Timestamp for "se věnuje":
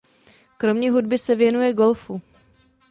1.17-1.73